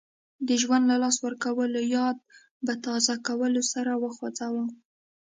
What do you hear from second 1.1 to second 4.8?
ورکولو یاد په تازه کولو سر وخوځاوه.